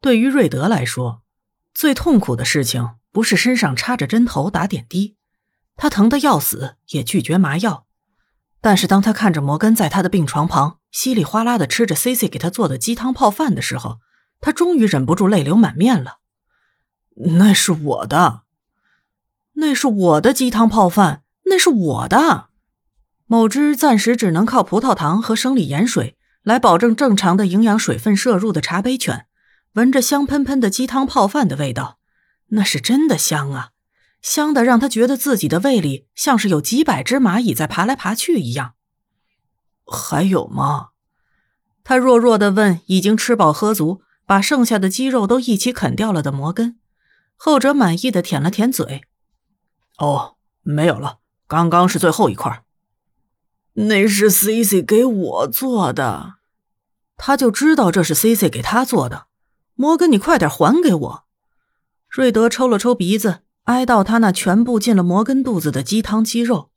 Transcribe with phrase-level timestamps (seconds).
[0.00, 1.22] 对于瑞德来说，
[1.74, 5.16] 最痛苦的事情不是身上插着针头打点滴，
[5.76, 7.86] 他疼得要死，也拒绝麻药。
[8.60, 14.00] 但是当他看着摩根在他的病床旁稀里哗啦的吃着 C C 给他做的鸡汤泡饭的时候，
[14.40, 16.18] 他终于忍不住泪流满面了。
[17.36, 18.42] 那是我的，
[19.54, 22.48] 那是我的鸡汤泡饭，那是我的。
[23.26, 29.26] 某只暂时只能靠葡萄糖和生理盐水来保证正常的营养水分摄入的茶杯犬，
[29.78, 32.00] 闻着香喷喷的鸡汤泡饭的味道，
[32.48, 33.70] 那是真的香啊，
[34.20, 38.74] 香的让他觉得自己的胃里像是有几百只蚂蚁在爬来爬去一样。
[39.86, 40.88] 还有吗？
[41.84, 46.80] 他弱弱的问，已经吃饱喝足，把剩下的鸡肉都一起啃掉了的摩根。
[47.36, 49.02] 后者满意的舔了舔嘴，
[49.98, 52.64] 哦，没有了，刚刚是最后一块。
[53.74, 56.38] 那是 Cici 给我做的，
[57.16, 59.27] 他就知道这是 Cici 给他做的。
[59.80, 61.24] 摩根，你快点还给我！
[62.08, 66.72] 瑞德抽了抽鼻子，哀悼他那全部进了摩根肚子的鸡汤鸡肉。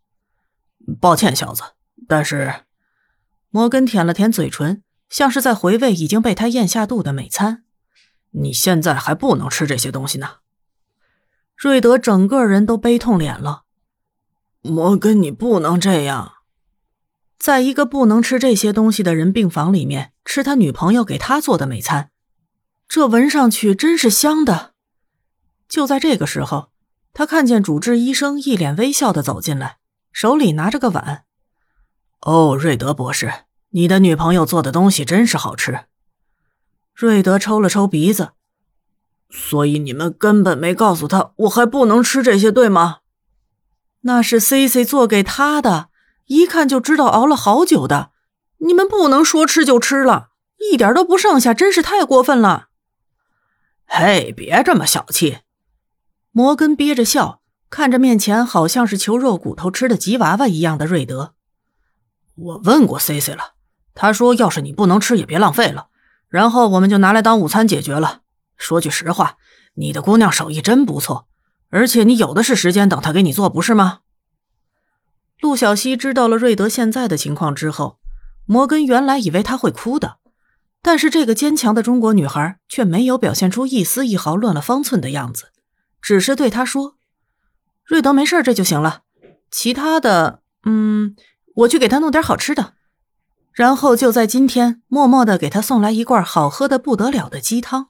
[1.00, 1.64] 抱歉，小子，
[2.08, 2.66] 但是……
[3.50, 7.64] 摩根舔了舔嘴唇，像是在回味已经被他咽下肚的美餐。
[8.34, 10.36] 你现在还不能吃这些东西呢。
[11.56, 13.64] 瑞德整个人都悲痛脸了。
[14.62, 16.34] 摩根，你不能这样，
[17.40, 22.11] 在一个不能吃这些东西的人病房里面吃他女朋友给他做的美餐，
[22.94, 24.74] 这闻上去真是香的。
[25.70, 26.72] 就在这个时候，
[27.14, 29.78] 他看见主治医生一脸微笑的走进来，
[30.12, 31.24] 手里拿着个碗。
[32.20, 35.86] 哦，瑞德博士，你的女朋友做的东西真是好吃。
[36.94, 38.32] 瑞德抽了抽鼻子。
[39.30, 42.98] 所以你们根本没告诉他，我还不能吃这些，对吗？
[44.02, 45.88] 那是 C C 做给他的，
[46.26, 48.12] 一看就知道熬了好久的。
[48.58, 50.32] 你们不能说吃就吃了，
[50.70, 52.68] 一点都不剩下，真是太过分了。
[53.94, 55.40] 嘿，别这么小气！
[56.32, 61.34] 摩根憋着笑，看着面前好像是求肉骨头吃的吉娃娃一样的瑞德。
[62.36, 63.56] 我问过 C C 了，
[63.94, 65.90] 他说要是你不能吃，也别浪费了，
[66.30, 68.22] 然后我们就拿来当午餐解决了。
[68.56, 69.36] 说句实话，
[69.74, 71.28] 你的姑娘手艺真不错，
[71.70, 74.00] 而且你有的是时间等她给你做，不是吗？
[75.42, 78.00] 陆小西知道了瑞德现在的情况之后，
[78.46, 80.20] 摩根原来以为他会哭的，
[80.82, 85.52] 但是这个坚强的中国女孩却没有表现出一丝一毫乱了方寸的样子，
[86.02, 86.96] 只是对他说
[87.86, 89.02] ：“瑞德没事，这就行了。
[89.52, 91.16] 其他的，嗯，
[91.56, 92.74] 我去给他弄点好吃的。”
[93.54, 97.90] 然后就在今天，默默的给他送来一罐好喝的不得了的鸡汤。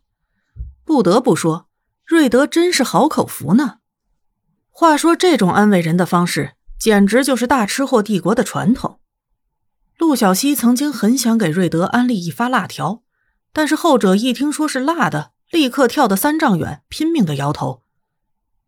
[0.84, 1.68] 不得不说，
[2.04, 3.76] 瑞德真是好口福呢。
[4.72, 9.01] 话说，这种安慰人的方式，简直就是大吃货帝国的传统。
[10.02, 13.04] 陆小西曾经很想给瑞德安利一发辣条，
[13.54, 17.84] 但是后者一听说是辣的，立刻跳得三丈远，拼命的摇头。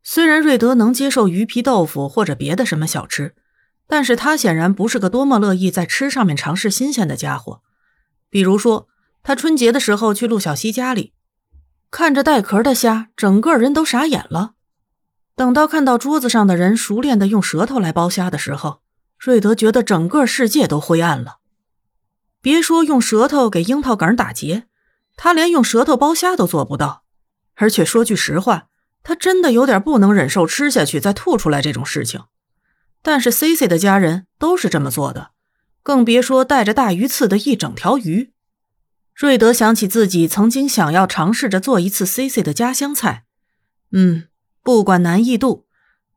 [0.03, 3.33] 虽然瑞德能接受鱼皮豆腐或者别的什么小吃，
[3.87, 7.63] 但是他显然不是个多么乐意在吃上面尝试新鲜的家伙。
[8.29, 8.87] 比如说，
[9.23, 11.13] 他春节的时候去陆小西家里。
[11.89, 14.51] 看着带壳的虾，整个人都傻眼了。
[15.35, 18.82] 等到看到桌子上的人熟练的用舌头来剥虾的时候，
[19.25, 21.37] 瑞德觉得整个世界都灰暗了。
[22.41, 24.65] 别说用舌头给樱桃梗打结，
[25.15, 27.05] 他连用舌头剥虾都做不到。
[27.55, 28.67] 而且说句实话，
[29.01, 32.25] 他真的有点不能忍受吃下去再吐出来这种事情。
[33.01, 35.31] 但是 C C 的家人都是这么做的，
[35.81, 38.33] 更别说带着大鱼刺的一整条鱼。
[39.15, 43.23] 瑞德想起自己曾经想要尝试着做一次 C C 的家乡菜，
[43.93, 44.27] 嗯，
[44.61, 45.65] 不管难易度，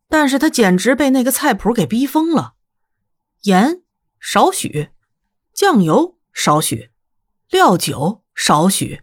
[0.09, 2.55] 但是他简直被那个菜谱给逼疯了。
[3.47, 3.83] 盐
[4.19, 4.89] 少许，
[5.55, 6.91] 酱油少许，
[7.49, 9.03] 料酒少许，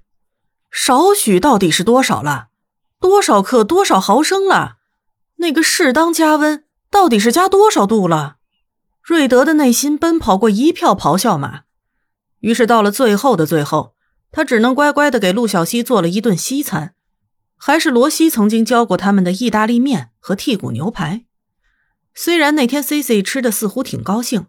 [0.69, 2.49] 少许到底是多少了？
[2.99, 3.63] 多少克？
[3.63, 4.79] 多少毫升了？
[5.37, 8.35] 那个适当加温到底是加多少度了？
[9.01, 11.61] 瑞德的内心奔跑过一票咆哮马。
[12.39, 13.95] 于是到了最后的最后，
[14.29, 16.95] 他只能乖乖的给陆小西做了一顿西餐，
[17.55, 21.27] 还是罗西曾经教过他们的意大利面和剔骨牛排。
[22.15, 24.47] 虽然那天 C C 吃的似乎挺高兴，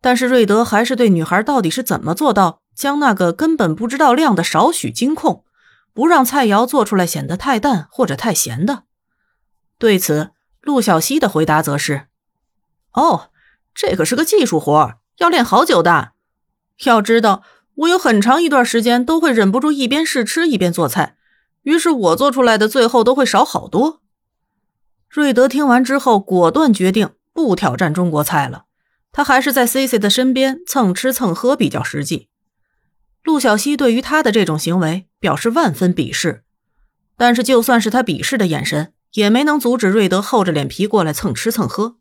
[0.00, 5.44] 但是瑞德还是对女孩到底是怎么做到将那个根本不知道量的少许精控，
[5.92, 8.84] 不让菜肴做出来显得太淡或者太咸的。
[9.78, 10.30] 对此，
[10.60, 12.06] 陆小西的回答则是
[12.94, 13.30] ：“哦，
[13.74, 16.12] 这可是个技术活，要练好久的。”
[16.84, 17.42] 要知道，
[17.74, 21.16] 我有很长一段时间都会忍不住一边试吃一边做菜，
[21.62, 24.01] 于是我做出来的最后都会少好多。
[25.12, 28.64] 瑞德听完之后，果断决定不挑战中国菜了，
[29.12, 32.30] 他还是在 Cici 的身边蹭吃蹭喝比较实际。
[33.22, 36.44] 陆小西对于他的这种行为表示万分鄙视。
[37.18, 41.98] 但是，就算是他鄙视的眼神，也没能阻止瑞德厚着脸皮过来蹭吃蹭喝。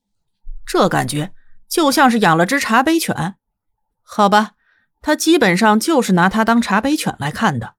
[0.66, 1.34] 这感觉
[1.68, 3.36] 就像是养了只茶杯犬。
[4.02, 4.52] 好吧，
[5.02, 7.74] 他基本上就是拿他当茶杯犬来看的。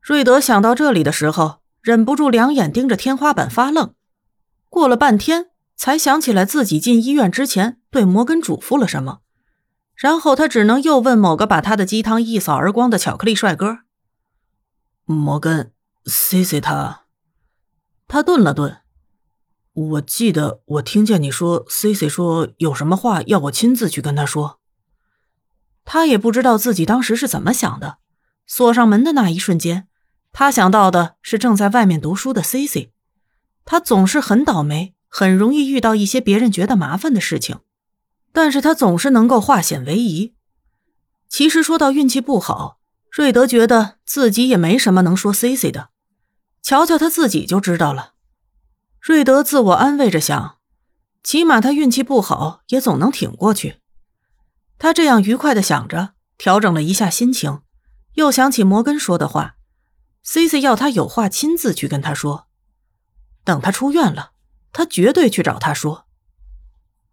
[0.00, 3.94] 瑞德想到这里的时候，忍不住两眼盯着天花板发愣。
[4.68, 9.20] 过了半天，才想起来自己进医院之前对摩根嘱咐了什么。
[9.94, 13.78] 然后他只能又问某个把他的鸡汤一扫而光的巧克力帅哥
[15.04, 15.72] ：“摩根
[16.06, 17.06] ，C C 他……”
[18.06, 18.78] 他顿了顿，
[19.72, 24.60] 我记得我听见你说，C C 说有什么话要我亲自去跟他说。
[25.84, 27.98] 他也不知道自己当时是怎么想的。
[28.46, 29.88] 锁上门的那一瞬间，
[30.32, 32.92] 他想到的是正在外面读书的 C C。
[33.70, 37.60] 他总是很倒霉，很容易遇到一些别人觉得麻烦的事情。
[38.32, 40.34] 但是他总是能够化险为夷。
[41.28, 42.78] 其实说到运气不好，
[43.10, 45.90] 瑞德觉得自己也没什么能说 C C 的，
[46.62, 48.14] 瞧瞧他自己就知道了。
[49.02, 50.56] 瑞德自我安慰着想，
[51.22, 53.82] 起码他运气不好也总能挺过去。
[54.78, 57.60] 他这样愉快的想着，调整了一下心情，
[58.14, 59.56] 又想起摩根说的话
[60.22, 62.47] ，C C 要他有话亲自去跟他说，
[63.48, 64.32] 等他出院了，
[64.74, 66.04] 他绝对去找他说。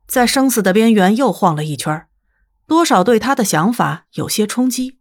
[0.05, 2.07] 在生死的边缘又晃了一圈，
[2.67, 4.99] 多少对他的想法有些冲击。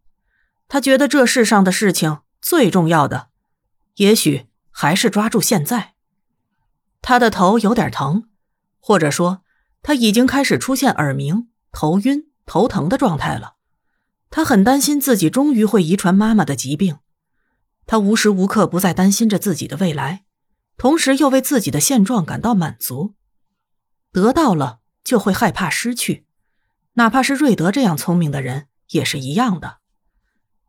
[0.69, 3.31] 他觉得这世上的事情最重要的，
[3.97, 5.95] 也许还是抓住现在。
[7.03, 8.29] 他的头有点疼，
[8.79, 9.43] 或者说
[9.83, 13.55] 他已经开始出现耳鸣、头晕、头疼的状态了。
[14.31, 16.99] 他很担心自己终于会遗传妈妈的疾病。
[17.87, 20.25] 他无时无刻不在担心着自己的未来，
[20.77, 23.15] 同时又为自己的现状感到满足。
[24.13, 24.81] 得到了。
[25.05, 26.25] 就会害怕失去，
[26.95, 29.81] 哪怕是瑞德这样聪明的人也是一样的。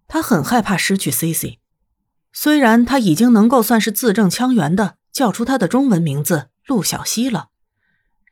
[0.10, 1.62] 他很害怕失去 C C，
[2.34, 7.48] 虽然他已经能够算是字正腔圆的叫出他的中文名字陆小西了，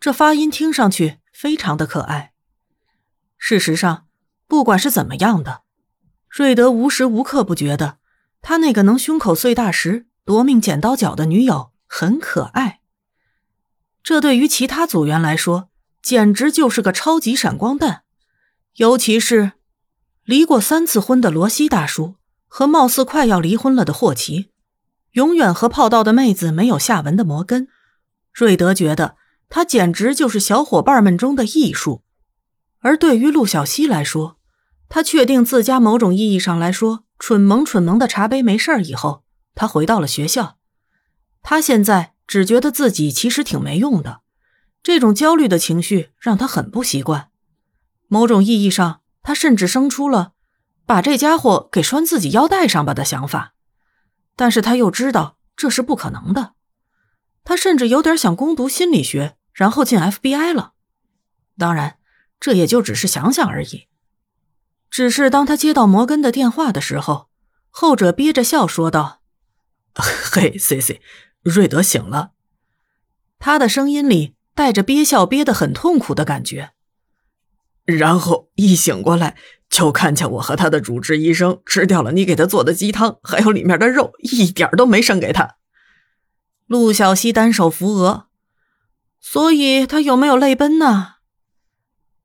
[0.01, 2.33] 这发音听上去非常的可爱。
[3.37, 4.05] 事实上，
[4.45, 5.61] 不管是怎么样的，
[6.27, 7.99] 瑞德无时无刻不觉得
[8.41, 12.79] 他那个能胸口碎大石夺命剪刀脚的女友很可爱。
[14.01, 15.69] 这对于其他组员来说。
[16.03, 18.01] 简直就是个超级闪光弹，
[18.75, 19.53] 尤其是
[20.25, 22.15] 离过三次婚的罗西大叔
[22.49, 24.49] 和貌似快要离婚了的霍奇，
[25.13, 27.69] 永远和泡到的妹子没有下文的摩根，
[28.33, 29.15] 瑞德觉得
[29.47, 32.03] 他简直就是小伙伴们中的艺术。
[32.79, 34.35] 而对于陆小西来说，
[34.89, 39.22] 他确定自家某种意义上来说蠢萌蠢萌的茶杯没事儿以后，
[39.55, 40.57] 他回到了学校。
[41.41, 44.21] 他现在只觉得自己其实挺没用的。
[44.81, 47.29] 这种焦虑的情绪让他很不习惯，
[48.07, 50.33] 某种意义上，他甚至生出了
[50.85, 53.53] 把这家伙给拴自己腰带上吧的想法。
[54.35, 56.53] 但是他又知道这是不可能的，
[57.43, 60.73] 他甚至有点想攻读心理学，然后进 FBI 了。
[61.57, 61.97] 当然，
[62.39, 63.87] 这也就只是想想而已。
[64.89, 67.29] 只是当他接到摩根的电话的时候，
[67.69, 69.21] 后者憋着笑说道
[70.31, 71.01] ：“嘿，C C，
[71.41, 72.31] 瑞德醒了。”
[73.39, 74.35] 他的声音里。
[74.55, 76.73] 带着憋笑，憋得很痛苦的感觉，
[77.85, 79.35] 然后一醒过来，
[79.67, 85.55] 就看见我和他的主治医生吃掉了你给他做的鸡汤，还有里面的肉，一点都没剩给他。
[86.67, 88.27] 陆小西单手扶额，
[89.19, 91.15] 所以他有没有泪奔呢？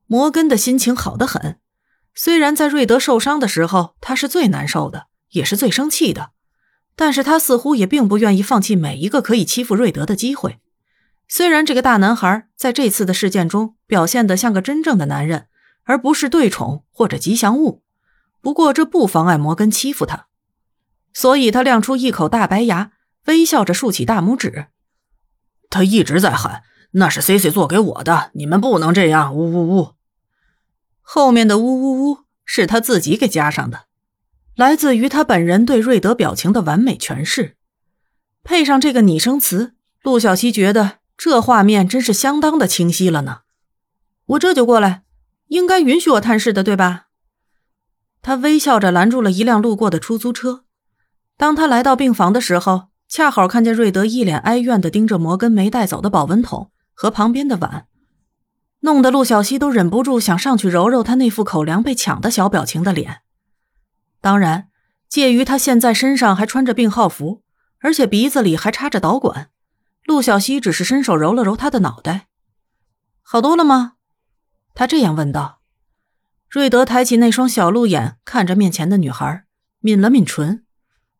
[0.07, 1.59] 摩根的心情好得很，
[2.15, 6.33] 虽然在瑞德受伤的时候，他是最难受的，也是最生气的，
[6.99, 10.59] 但是他似乎也并不愿意放弃每一个可以欺负瑞德的机会。
[11.29, 15.47] 虽然这个大男孩在这次的事件中表现得像个真正的男人，
[15.85, 17.85] 而不是对宠或者吉祥物，
[18.41, 20.27] 不过这不妨碍摩根欺负他，
[21.15, 22.91] 所以他亮出一口大白牙，
[23.27, 24.67] 微笑着竖起大拇指。
[25.71, 26.65] 他一直在喊
[26.99, 29.95] ：“那是 C C 做给我的，你们不能这样！”呜呜呜。
[31.01, 33.85] 后面的呜呜呜是他自己给加上的，
[34.59, 37.55] 来自于他本人对瑞德表情的完美诠释，
[38.43, 40.99] 配上这个拟声词，陆小西觉得。
[41.17, 43.43] 这画面真是相当的清晰了呢，
[44.27, 45.03] 我这就过来，
[45.47, 47.07] 应该允许我探视的，对吧？
[48.21, 50.65] 他微笑着拦住了一辆路过的出租车。
[51.37, 57.87] 当他来到病房的时候，恰好看见瑞德一脸哀怨的盯着摩根没带走的保温桶和旁边的碗，
[58.81, 63.23] 弄得陆小西都忍不住想上去揉揉他那副口粮被抢的小表情的脸。
[64.21, 64.71] 当然，
[65.09, 67.43] 介于他现在身上还穿着病号服，
[67.81, 69.51] 而且鼻子里还插着导管。
[70.05, 72.29] 陆小西只是伸手揉了揉他的脑袋，
[73.23, 73.95] 好多了吗？
[74.75, 75.61] 他这样问道。
[76.49, 79.45] 瑞德抬起那双小鹿眼，看着面前的女孩，
[79.81, 80.65] 抿了抿唇。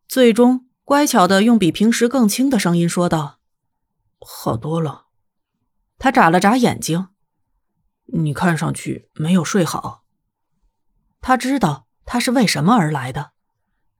[0.07, 3.39] 最终乖巧的用比平时更轻的声音说道
[4.19, 5.05] ：“好多了。”
[5.99, 7.09] 他眨了眨眼睛。
[8.07, 10.03] 你看上去没有睡好。
[11.21, 13.33] 他知道他是为什么而来的，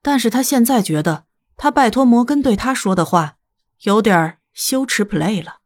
[0.02, 1.26] 但是他现在觉得
[1.56, 3.36] 他拜托摩根对他说的话
[3.82, 5.58] 有点羞耻 play 了，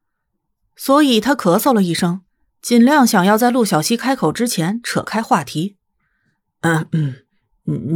[0.76, 2.20] 所以他咳嗽了一声，
[2.62, 5.78] 尽量想要在陆小西开口之前扯开话题。
[6.60, 7.16] 嗯嗯，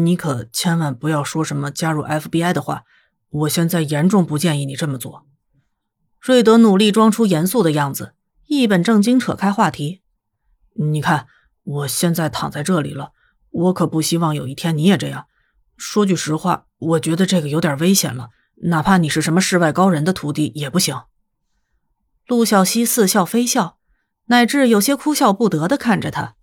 [0.05, 2.85] 你可千万不要说什么加入 FBI 的话，
[3.29, 5.25] 我现在严重不建议你这么做。
[6.21, 8.13] 瑞德努力装出严肃的样子，
[8.45, 10.03] 一本正经扯开话题。
[10.75, 11.27] 你看，
[11.63, 13.11] 我现在躺在这里了，
[13.49, 15.25] 我可不希望有一天你也这样。
[15.75, 18.29] 说句实话，我觉得这个有点危险了，
[18.63, 21.03] 哪怕你是什么世外高人的徒弟也不行。
[22.27, 23.77] 陆小西似笑非笑，
[24.25, 26.35] 乃至有些哭笑不得的看着他。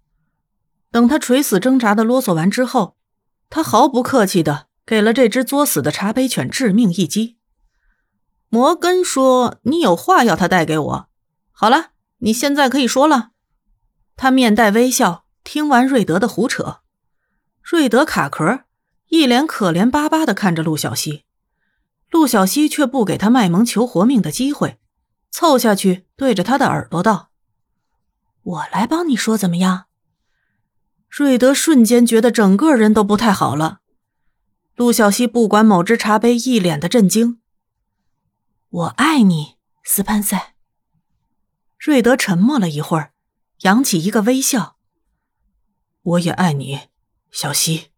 [0.91, 2.97] 等他垂死挣扎的啰嗦完之后，
[3.51, 7.37] 他毫不客气的给了这只作死的茶杯犬致命一击。
[8.49, 11.09] 摩根说：“你有话要他带给我。
[11.51, 13.31] 好了，你现在可以说了。”
[14.17, 16.79] 他面带微笑，听完瑞德的胡扯，
[17.65, 18.65] 瑞德卡壳，
[19.09, 21.25] 一脸可怜巴巴的看着陆小西，
[22.11, 24.79] 陆小西却不给他卖萌求活命的机会，
[25.31, 27.31] 凑下去对着他的耳朵道
[28.43, 29.87] ：“我来帮你说怎么样？”
[31.09, 33.81] 瑞德瞬间觉得整个人都不太好了。
[34.77, 37.41] 陆小西不管某只茶杯，一脸的震惊
[38.69, 40.55] ：“我爱你，斯潘塞。”
[41.79, 43.13] 瑞德沉默了一会儿。
[43.61, 44.77] 扬起一个微笑。
[46.03, 46.81] 我也爱你，
[47.35, 47.94] 小溪。